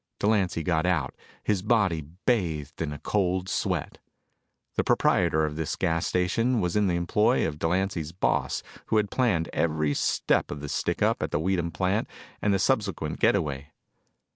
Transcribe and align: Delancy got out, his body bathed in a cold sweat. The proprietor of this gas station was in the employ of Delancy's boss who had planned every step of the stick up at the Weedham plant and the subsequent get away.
Delancy 0.19 0.63
got 0.63 0.87
out, 0.87 1.13
his 1.43 1.61
body 1.61 2.01
bathed 2.01 2.81
in 2.81 2.91
a 2.91 2.97
cold 2.97 3.47
sweat. 3.47 3.99
The 4.75 4.83
proprietor 4.83 5.45
of 5.45 5.57
this 5.57 5.75
gas 5.75 6.07
station 6.07 6.59
was 6.59 6.75
in 6.75 6.87
the 6.87 6.95
employ 6.95 7.47
of 7.47 7.59
Delancy's 7.59 8.11
boss 8.11 8.63
who 8.87 8.97
had 8.97 9.11
planned 9.11 9.47
every 9.53 9.93
step 9.93 10.49
of 10.49 10.59
the 10.59 10.69
stick 10.69 11.03
up 11.03 11.21
at 11.21 11.29
the 11.29 11.39
Weedham 11.39 11.69
plant 11.69 12.07
and 12.41 12.51
the 12.51 12.57
subsequent 12.57 13.19
get 13.19 13.35
away. 13.35 13.73